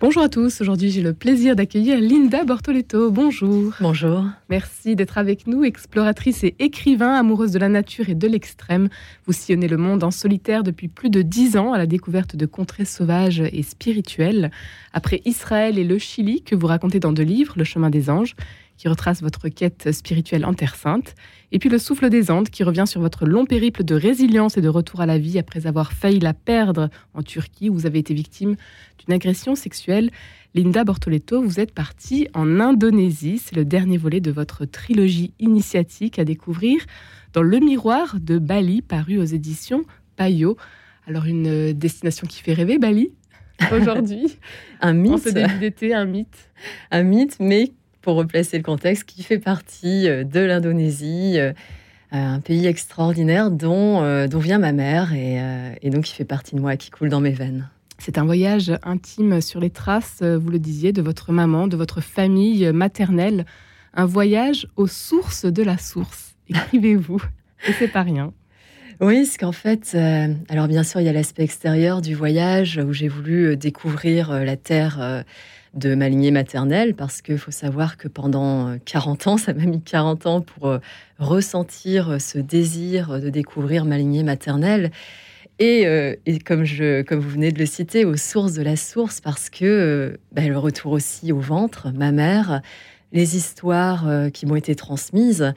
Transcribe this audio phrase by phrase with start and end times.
[0.00, 3.10] Bonjour à tous, aujourd'hui j'ai le plaisir d'accueillir Linda Bortoletto.
[3.10, 3.74] Bonjour.
[3.82, 4.24] Bonjour.
[4.48, 8.88] Merci d'être avec nous, exploratrice et écrivain, amoureuse de la nature et de l'extrême.
[9.26, 12.46] Vous sillonnez le monde en solitaire depuis plus de dix ans à la découverte de
[12.46, 14.50] contrées sauvages et spirituelles.
[14.94, 18.36] Après Israël et le Chili, que vous racontez dans deux livres, Le chemin des anges,
[18.80, 21.14] qui retrace votre quête spirituelle en Terre Sainte,
[21.52, 24.62] et puis le souffle des Andes, qui revient sur votre long périple de résilience et
[24.62, 27.98] de retour à la vie après avoir failli la perdre en Turquie, où vous avez
[27.98, 28.56] été victime
[28.98, 30.10] d'une agression sexuelle.
[30.54, 33.36] Linda Bortoletto, vous êtes partie en Indonésie.
[33.36, 36.80] C'est le dernier volet de votre trilogie initiatique à découvrir
[37.34, 39.84] dans Le Miroir de Bali, paru aux éditions
[40.16, 40.56] Payot.
[41.06, 43.10] Alors, une destination qui fait rêver, Bali,
[43.72, 44.38] aujourd'hui.
[44.80, 45.12] un mythe.
[45.12, 46.50] En ce début d'été, un mythe.
[46.90, 51.52] Un mythe, mais pour replacer le contexte, qui fait partie euh, de l'Indonésie, euh,
[52.10, 56.60] un pays extraordinaire dont, euh, dont vient ma mère et, donc qui fait partie de
[56.60, 57.68] moi, qui coule dans mes veines.
[57.98, 62.00] C'est un voyage intime sur les traces, vous le disiez, de votre maman, de votre
[62.00, 63.44] famille maternelle.
[63.92, 66.34] Un voyage aux sources de la source.
[66.48, 67.22] Écrivez-vous.
[67.68, 68.32] Et c'est pas rien.
[69.00, 69.96] Oui, c'est qu'en fait,
[70.48, 74.56] alors bien sûr, il y a l'aspect extérieur du voyage où j'ai voulu découvrir la
[74.56, 75.24] terre
[75.74, 79.64] de ma lignée maternelle, parce qu'il faut savoir que pendant 40 euh, ans, ça m'a
[79.64, 80.78] mis 40 ans pour euh,
[81.18, 84.90] ressentir euh, ce désir de découvrir ma lignée maternelle.
[85.62, 85.84] Et,
[86.46, 90.56] comme, vous venez de le citer, aux sources de la source, parce que bah, le
[90.56, 92.62] retour aussi au ventre, ma mère,
[93.12, 95.52] les histoires qui m'ont été transmises,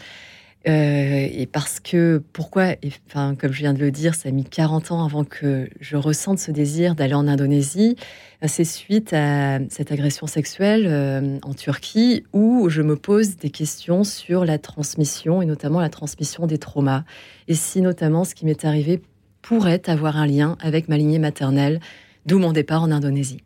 [0.65, 2.75] et parce que, pourquoi,
[3.07, 5.97] enfin, comme je viens de le dire, ça a mis 40 ans avant que je
[5.97, 7.97] ressente ce désir d'aller en Indonésie.
[8.45, 14.03] C'est suite à cette agression sexuelle euh, en Turquie où je me pose des questions
[14.03, 17.03] sur la transmission et notamment la transmission des traumas.
[17.47, 19.01] Et si notamment ce qui m'est arrivé
[19.41, 21.79] pourrait avoir un lien avec ma lignée maternelle,
[22.25, 23.43] d'où mon départ en Indonésie.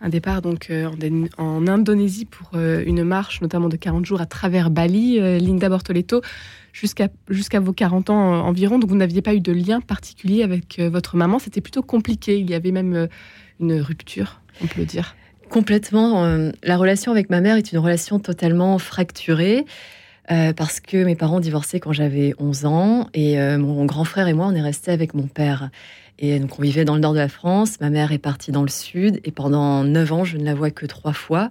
[0.00, 0.88] Un départ donc euh,
[1.38, 6.22] en, Indonésie pour euh, une marche notamment de 40 jours à travers Bali, Linda Bortoletto,
[6.72, 7.10] jusqu'à
[7.60, 8.78] vos 40 ans environ.
[8.78, 12.38] Donc vous n'aviez pas eu de lien particulier avec votre maman, c'était plutôt compliqué.
[12.38, 13.08] Il y avait même
[13.60, 15.14] une rupture, on peut le dire.
[15.48, 16.24] Complètement.
[16.24, 19.64] Euh, la relation avec ma mère est une relation totalement fracturée.
[20.30, 24.28] Euh, parce que mes parents divorcé quand j'avais 11 ans et euh, mon grand frère
[24.28, 25.70] et moi, on est restés avec mon père.
[26.18, 27.80] Et donc, on vivait dans le nord de la France.
[27.80, 30.70] Ma mère est partie dans le sud et pendant 9 ans, je ne la vois
[30.70, 31.50] que trois fois.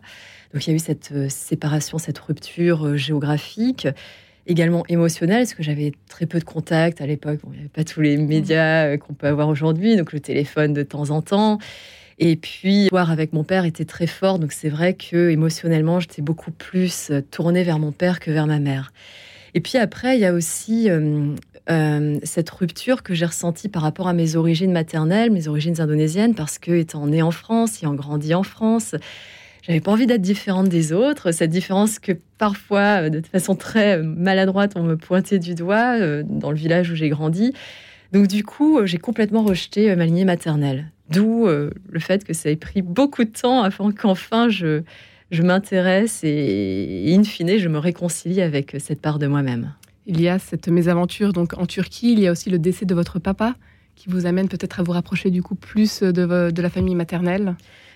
[0.54, 3.88] Donc, il y a eu cette séparation, cette rupture géographique,
[4.46, 7.40] également émotionnelle, parce que j'avais très peu de contacts à l'époque.
[7.46, 10.84] il n'y avait pas tous les médias qu'on peut avoir aujourd'hui, donc le téléphone de
[10.84, 11.60] temps en temps.
[12.20, 14.40] Et puis, voir avec mon père était très fort.
[14.40, 18.48] Donc, c'est vrai que émotionnellement, j'étais beaucoup plus euh, tournée vers mon père que vers
[18.48, 18.92] ma mère.
[19.58, 21.34] Et puis après, il y a aussi euh,
[21.72, 26.36] euh, cette rupture que j'ai ressentie par rapport à mes origines maternelles, mes origines indonésiennes,
[26.36, 28.94] parce que étant née en France, ayant grandi en France,
[29.64, 31.32] j'avais pas envie d'être différente des autres.
[31.32, 36.58] Cette différence que parfois, de façon très maladroite, on me pointait du doigt dans le
[36.58, 37.52] village où j'ai grandi.
[38.12, 40.92] Donc du coup, j'ai complètement rejeté ma lignée maternelle.
[41.10, 44.84] D'où euh, le fait que ça ait pris beaucoup de temps avant qu'enfin je,
[45.32, 49.74] je m'intéresse et, in fine, je me réconcilie avec cette part de moi-même.
[50.06, 52.96] Il y a cette mésaventure donc en Turquie, il y a aussi le décès de
[52.96, 53.56] votre papa
[53.96, 57.56] qui vous amène peut-être à vous rapprocher du coup plus de, de la famille maternelle.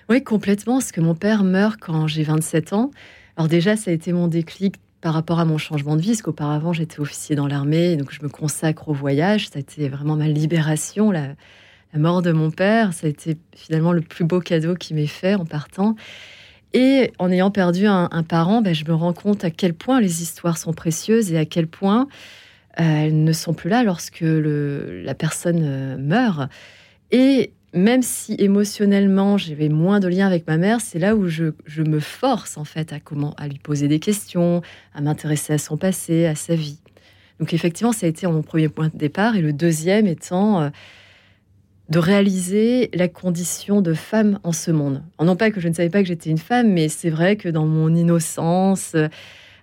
[0.09, 2.91] Oui, complètement, parce que mon père meurt quand j'ai 27 ans.
[3.37, 6.21] Alors déjà, ça a été mon déclic par rapport à mon changement de vie, parce
[6.21, 10.15] qu'auparavant j'étais officier dans l'armée, donc je me consacre au voyage, ça a été vraiment
[10.15, 11.29] ma libération, la,
[11.93, 15.07] la mort de mon père, ça a été finalement le plus beau cadeau qui m'est
[15.07, 15.95] fait en partant.
[16.73, 20.21] Et en ayant perdu un, parent, ben, je me rends compte à quel point les
[20.21, 22.07] histoires sont précieuses et à quel point
[22.79, 26.49] euh, elles ne sont plus là lorsque la personne euh, meurt.
[27.11, 31.51] Et même si émotionnellement j'avais moins de lien avec ma mère, c'est là où je,
[31.77, 34.61] me force en fait à comment à lui poser des questions,
[34.93, 36.79] à m'intéresser à son passé, à sa vie.
[37.39, 40.69] Donc effectivement, ça a été mon premier point de départ et le deuxième étant euh,
[41.91, 45.03] de réaliser la condition de femme en ce monde.
[45.19, 47.49] non pas que je ne savais pas que j'étais une femme, mais c'est vrai que
[47.49, 48.95] dans mon innocence,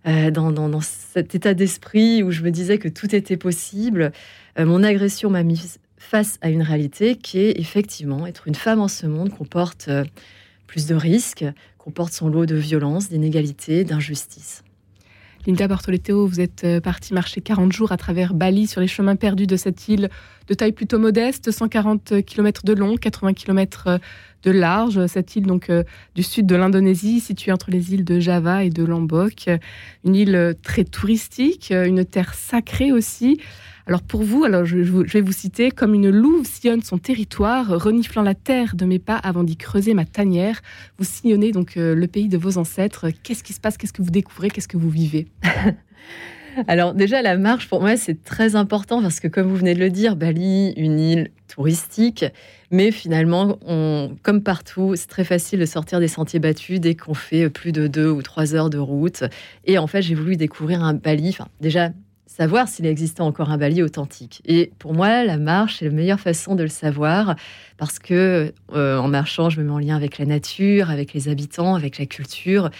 [0.07, 4.13] euh, dans, cet état d'esprit où je me disais que tout était possible,
[4.59, 8.83] euh, mon agression m'a mise face à une réalité qui est effectivement être une femme
[8.83, 10.05] en ce monde comporte euh,
[10.67, 11.47] plus de risques,
[11.79, 14.65] comporte son lot de violence, d'inégalités, d'injustice.
[15.47, 19.47] Linda Bortoletto, vous êtes partie marcher 40 jours à travers Bali sur les chemins perdus
[19.47, 20.11] de cette île
[20.47, 23.99] de taille plutôt modeste, 140 km de long, 80 km
[24.43, 25.07] de large.
[25.07, 25.71] Cette île donc
[26.15, 29.49] du sud de l'Indonésie, située entre les îles de Java et de Lombok,
[30.05, 33.41] une île très touristique, une terre sacrée aussi.
[33.89, 38.21] Alors pour vous, alors je, vais vous citer comme une louve sillonne son territoire, reniflant
[38.21, 40.61] la terre de mes pas avant d'y creuser ma tanière.
[40.99, 43.07] Vous sillonnez donc euh, le pays de vos ancêtres.
[43.23, 43.79] Qu'est-ce qui se passe?
[43.79, 44.51] Qu'est-ce que vous découvrez?
[44.51, 45.29] Qu'est-ce que vous vivez?
[46.67, 49.81] Alors déjà, la marche, pour moi, c'est très important parce que, comme vous venez de
[49.81, 52.27] le dire, Bali, une île touristique,
[52.71, 57.15] mais finalement, on, comme partout, c'est très facile de sortir des sentiers battus dès qu'on
[57.15, 59.25] fait plus de deux ou trois heures de route.
[59.65, 61.91] Et en fait, j'ai voulu découvrir un Bali, enfin déjà
[62.29, 64.43] savoir s'il existait encore un Bali authentique.
[64.45, 67.35] Et pour moi, la marche, c'est la meilleure façon de le savoir
[67.79, 71.29] parce que euh, en marchant, je me mets en lien avec la nature, avec les
[71.29, 72.71] habitants, avec la culture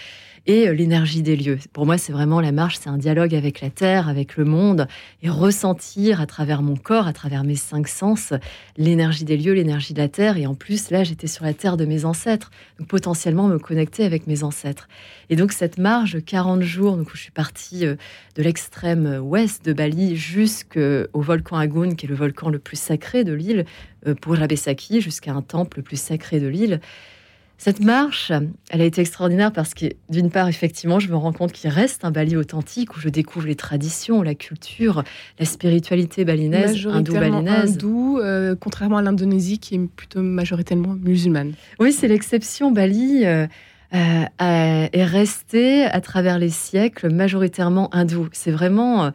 [0.49, 1.59] et euh, l'énergie des lieux.
[1.73, 4.87] Pour moi, c'est vraiment la marche, c'est un dialogue avec la terre, avec le monde,
[5.21, 8.33] et ressentir à travers mon corps, à travers mes cinq sens,
[8.75, 10.37] l'énergie des lieux, l'énergie de la terre.
[10.37, 12.49] Et en plus, là, j'étais sur la terre de mes ancêtres,
[12.79, 14.89] donc potentiellement me connecter avec mes ancêtres.
[15.29, 17.95] Et donc cette marche de 40 jours, donc où je suis partie euh,
[18.35, 23.23] de l'extrême ouest de Bali jusqu'au volcan Agun, qui est le volcan le plus sacré
[23.23, 23.65] de l'île,
[24.07, 26.81] euh, pour Jabesaki, jusqu'à un temple le plus sacré de l'île.
[27.59, 28.31] Cette marche,
[28.69, 32.05] elle a été extraordinaire parce que, d'une part, effectivement, je me rends compte qu'il reste
[32.05, 35.03] un Bali authentique où je découvre les traditions, la culture,
[35.37, 37.73] la spiritualité balinaise, hindou-balinaise.
[37.73, 41.51] Hindou, euh, contrairement à l'Indonésie qui est plutôt majoritairement musulmane.
[41.81, 42.71] Oui, c'est l'exception.
[42.71, 43.45] Bali euh,
[43.93, 48.29] euh, est resté à travers les siècles majoritairement hindou.
[48.31, 49.11] C'est vraiment,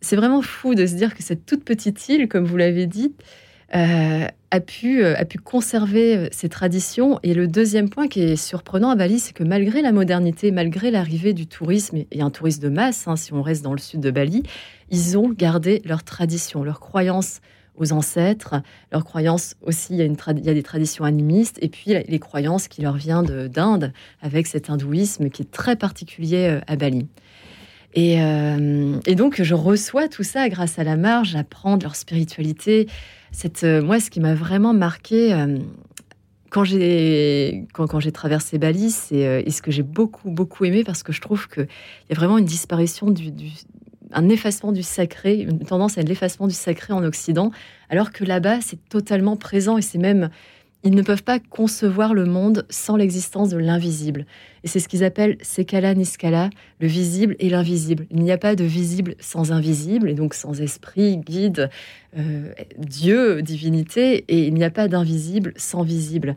[0.00, 3.12] c'est vraiment fou de se dire que cette toute petite île, comme vous l'avez dit,
[3.72, 7.18] a, pu, euh, a pu conserver euh, ses traditions.
[7.22, 10.90] Et le deuxième point qui est surprenant à Bali, c'est que malgré la modernité, malgré
[10.90, 14.00] l'arrivée du tourisme, et un tourisme de masse, hein, si on reste dans le sud
[14.00, 14.42] de Bali,
[14.90, 17.40] ils ont gardé leurs traditions, leurs croyances
[17.76, 18.56] aux ancêtres,
[18.90, 22.82] leurs croyances aussi, il il y a des traditions animistes, et puis les croyances qui
[22.82, 27.06] leur viennent d'Inde, avec cet hindouisme qui est très particulier à Bali.
[27.94, 28.18] Et,
[29.06, 32.86] et, donc, je reçois tout ça grâce à la marge, j'apprends leur spiritualité,
[33.64, 35.58] euh, moi, ce qui m'a vraiment marqué euh,
[36.50, 41.12] quand j'ai traversé Bali, c'est euh, et ce que j'ai beaucoup beaucoup aimé parce que
[41.12, 41.68] je trouve qu'il
[42.08, 43.32] y a vraiment une disparition du,
[44.12, 47.50] un effacement du sacré, une tendance à l'effacement du sacré en Occident,
[47.90, 50.30] alors que là-bas c'est totalement présent et c'est même
[50.84, 54.26] ils ne peuvent pas concevoir le monde sans l'existence de l'invisible.
[54.62, 58.06] Et c'est ce qu'ils appellent Sekala Niskala, le visible et l'invisible.
[58.10, 61.68] Il n'y a pas de visible sans invisible, et donc sans esprit, guide,
[62.16, 66.36] euh, Dieu, divinité, et il n'y a pas d'invisible sans visible.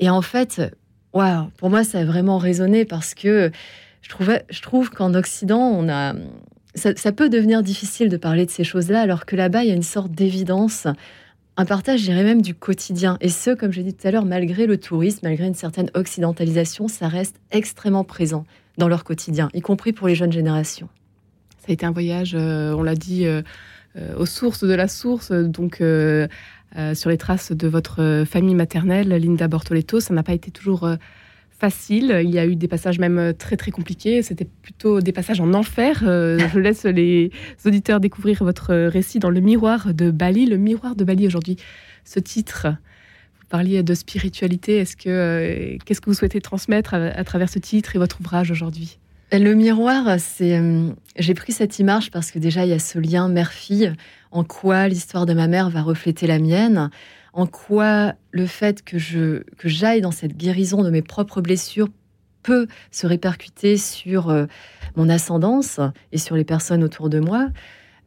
[0.00, 0.60] Et en fait,
[1.14, 3.50] waouh, pour moi, ça a vraiment résonné parce que
[4.02, 6.14] je, trouvais, je trouve qu'en Occident, on a.
[6.74, 9.72] Ça, ça peut devenir difficile de parler de ces choses-là, alors que là-bas, il y
[9.72, 10.86] a une sorte d'évidence
[11.58, 13.18] un partage, j'irais même du quotidien.
[13.20, 16.86] Et ce, comme j'ai dit tout à l'heure, malgré le tourisme, malgré une certaine occidentalisation,
[16.86, 18.46] ça reste extrêmement présent
[18.78, 20.88] dans leur quotidien, y compris pour les jeunes générations.
[21.58, 23.42] Ça a été un voyage, euh, on l'a dit, euh,
[23.96, 25.82] euh, aux sources de la source, donc
[26.94, 29.98] sur les traces de votre famille maternelle, Linda Bortoletto.
[29.98, 30.88] Ça n'a pas été toujours
[31.58, 32.20] facile.
[32.22, 34.22] Il y a eu des passages même euh, très très compliqués.
[34.22, 36.02] C'était plutôt des passages en enfer.
[36.04, 37.30] Euh, je laisse les
[37.64, 40.46] auditeurs découvrir votre récit dans le miroir de Bali.
[40.46, 41.56] Le miroir de Bali aujourd'hui,
[42.04, 42.68] ce titre.
[43.40, 44.76] Vous parliez de spiritualité.
[44.76, 48.50] Est-ce que euh, qu'est-ce que vous souhaitez transmettre à, travers ce titre et votre ouvrage
[48.50, 48.98] aujourd'hui?
[49.30, 50.58] Le miroir, c'est
[51.18, 53.92] j'ai pris cette image parce que déjà il y a ce lien mère-fille.
[54.30, 56.90] En quoi l'histoire de ma mère va refléter la mienne
[57.38, 61.88] en quoi le fait que je que j'aille dans cette guérison de mes propres blessures
[62.42, 64.46] peut se répercuter sur euh,
[64.96, 65.78] mon ascendance
[66.10, 67.48] et sur les personnes autour de moi.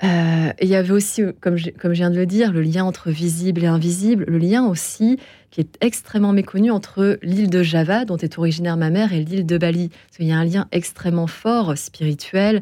[0.03, 2.61] Euh, et il y avait aussi, comme je, comme je viens de le dire, le
[2.61, 5.17] lien entre visible et invisible, le lien aussi
[5.49, 9.45] qui est extrêmement méconnu entre l'île de Java, dont est originaire ma mère, et l'île
[9.45, 9.91] de Bali.
[10.19, 12.61] Il y a un lien extrêmement fort, spirituel,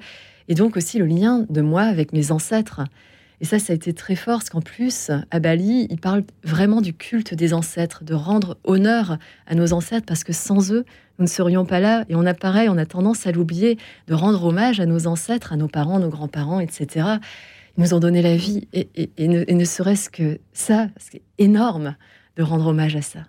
[0.49, 2.81] et donc aussi le lien de moi avec mes ancêtres.
[3.41, 6.81] Et ça, ça a été très fort, parce qu'en plus, à Bali, ils parlent vraiment
[6.81, 9.17] du culte des ancêtres, de rendre honneur
[9.47, 10.83] à nos ancêtres, parce que sans eux,
[11.19, 12.03] nous ne serions pas là.
[12.09, 13.77] Et on a pareil, on a tendance à l'oublier,
[14.07, 17.05] de rendre hommage à nos ancêtres, à nos parents, nos grands-parents, etc.
[17.77, 21.95] Ils nous ont donné la vie, et, ne, serait-ce que ça, c'est énorme
[22.35, 23.19] de rendre hommage à ça.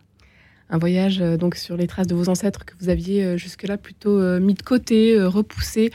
[0.70, 3.76] Un voyage euh, donc sur les traces de vos ancêtres que vous aviez euh, jusque-là
[3.76, 5.90] plutôt euh, mis de côté, repoussé.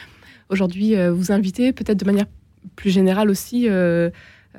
[0.50, 2.28] Aujourd'hui, vous invitez peut-être de manière
[2.76, 4.10] plus général aussi, euh,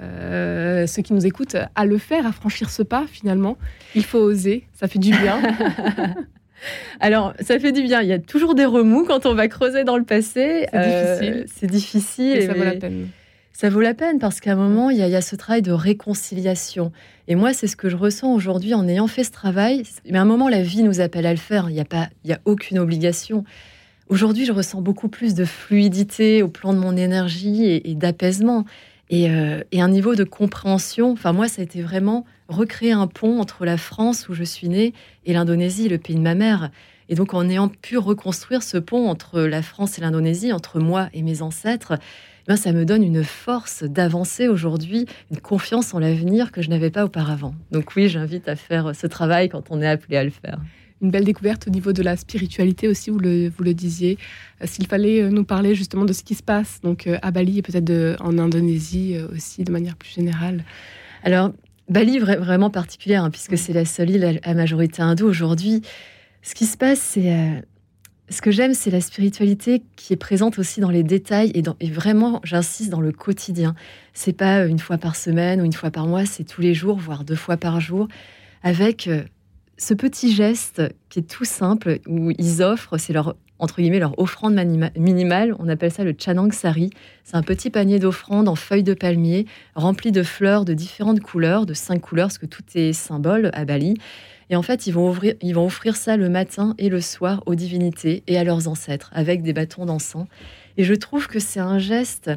[0.01, 3.57] euh, ceux qui nous écoutent, à le faire, à franchir ce pas finalement.
[3.95, 5.41] Il faut oser, ça fait du bien.
[7.01, 8.03] Alors, ça fait du bien.
[8.03, 10.67] Il y a toujours des remous quand on va creuser dans le passé.
[10.73, 11.45] C'est difficile.
[11.55, 12.37] C'est difficile.
[12.37, 13.09] Et, ça vaut la peine.
[13.53, 16.93] ça vaut la peine parce qu'à un moment, il y, a, ce travail de réconciliation.
[17.29, 19.83] Et moi, c'est ce que je ressens aujourd'hui en ayant fait ce travail.
[20.11, 21.69] Mais à un moment, la vie nous appelle à le faire.
[21.69, 23.45] Il n'y a, pas, il y a aucune obligation.
[24.09, 28.65] Aujourd'hui, je ressens beaucoup plus de fluidité au plan de mon énergie et, d'apaisement.
[29.13, 31.11] Euh, et, un niveau de compréhension.
[31.11, 34.69] Enfin, moi, ça a été vraiment recréer un pont entre la France, où je suis
[34.69, 34.95] née,
[35.25, 36.71] et l'Indonésie, le pays de ma mère.
[37.09, 41.09] Et donc, en ayant pu reconstruire ce pont entre la France et l'Indonésie, entre moi
[41.13, 41.95] et mes ancêtres,
[42.47, 46.91] ben, ça me donne une force d'avancer aujourd'hui, une confiance en l'avenir que je n'avais
[46.91, 47.57] pas auparavant.
[47.73, 50.61] Donc oui, j'invite à faire ce travail quand on est appelé à le faire
[51.03, 54.19] une belle découverte au niveau de la spiritualité aussi, vous le, vous le disiez.
[54.63, 57.31] Euh, s'il fallait euh, nous parler justement de ce qui se passe donc euh, à
[57.31, 60.65] Bali et peut-être en Indonésie aussi de manière plus générale.
[61.23, 61.53] Alors,
[61.89, 65.83] Bali vraiment particulière, hein, puisque c'est la seule île à majorité hindoue aujourd'hui.
[66.43, 67.63] Ce qui se passe, c'est
[68.29, 71.77] ce que j'aime, c'est la spiritualité qui est présente aussi dans les détails et, dans,
[71.79, 73.77] et vraiment, j'insiste, dans le quotidien.
[74.15, 76.97] C'est pas une fois par semaine ou une fois par mois, c'est tous les jours,
[76.97, 78.09] voire deux fois par jour,
[78.65, 79.23] avec euh,
[79.79, 84.19] ce petit geste qui est tout simple, où ils offrent, c'est leur entre guillemets leur
[84.19, 84.55] offrande
[84.97, 85.55] minimale.
[85.59, 86.91] On appelle ça le chanang sari.
[87.25, 91.67] C'est un petit panier d'offrandes en feuilles de palmier rempli de fleurs de différentes couleurs,
[91.67, 93.95] de cinq couleurs, parce que tout est symbole à Bali.
[94.51, 97.43] Et en fait, ils vont, ouvrir, ils vont offrir ça le matin et le soir
[97.47, 100.27] aux divinités et à leurs ancêtres avec des bâtons d'encens.
[100.77, 102.31] Et je trouve que c'est un geste.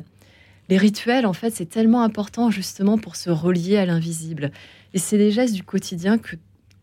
[0.70, 4.52] Les rituels, en fait, c'est tellement important justement pour se relier à l'invisible.
[4.94, 6.36] Et c'est des gestes du quotidien que,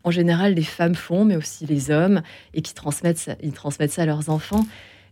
[0.06, 2.22] en général, les femmes font, mais aussi les hommes,
[2.54, 4.64] et qui transmettent ils transmettent ça à leurs enfants.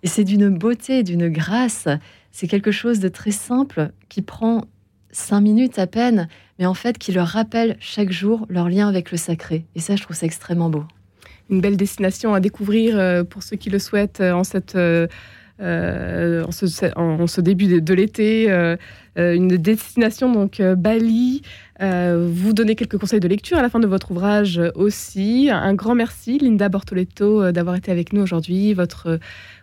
[0.05, 1.89] Et c'est d'une beauté, d'une grâce.
[2.31, 4.67] C'est quelque chose de très simple qui prend
[5.11, 6.29] cinq minutes à peine,
[6.61, 9.65] mais en fait qui leur rappelle chaque jour leur lien avec le sacré.
[9.75, 10.85] Et ça, je trouve ça extrêmement beau.
[11.51, 14.77] Une belle destination à découvrir euh, pour ceux qui le souhaitent euh, en cette...
[14.77, 15.09] Euh,
[15.61, 18.49] en, ce, début de, l'été,
[19.17, 21.43] une destination donc Bali.
[21.81, 25.49] Vous donnez quelques conseils de lecture à la fin de votre ouvrage aussi.
[25.51, 28.75] Un grand merci Linda Bortoletto d'avoir été avec nous aujourd'hui.
[28.75, 29.19] Votre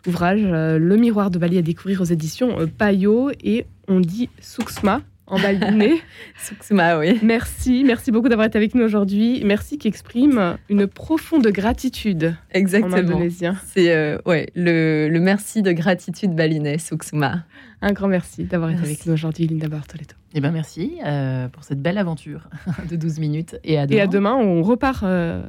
[0.08, 5.02] ouvrage Le miroir de Bali à découvrir aux éditions Payot et on dit Souksma
[5.32, 6.02] en baliné.
[6.72, 7.20] oui.
[7.24, 9.42] Merci, merci beaucoup d'avoir été avec nous aujourd'hui.
[9.46, 12.36] Merci qui exprime une profonde gratitude.
[12.52, 13.20] Exactement.
[13.66, 17.46] C'est euh, ouais, le, le, merci de gratitude balinais, Suksuma.
[17.82, 20.16] Un grand merci d'avoir été avec nous aujourd'hui, Linda Bartoletto.
[20.34, 22.50] Eh ben merci euh, pour cette belle aventure
[22.90, 23.58] de 12 minutes.
[23.64, 23.98] Et à demain.
[23.98, 25.42] Et à demain, on repart, euh,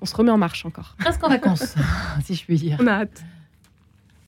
[0.00, 0.96] on se remet en marche encore.
[0.98, 1.76] Presque en vacances,
[2.24, 2.78] si je puis dire.
[2.80, 3.22] On a hâte.